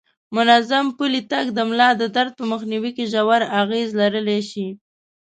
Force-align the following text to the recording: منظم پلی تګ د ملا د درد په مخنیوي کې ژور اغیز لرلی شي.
منظم 0.35 0.85
پلی 0.97 1.21
تګ 1.31 1.45
د 1.57 1.59
ملا 1.69 1.89
د 1.97 2.03
درد 2.15 2.31
په 2.39 2.43
مخنیوي 2.51 2.91
کې 2.97 3.09
ژور 3.13 3.41
اغیز 3.61 3.89
لرلی 3.99 4.39
شي. 4.49 4.67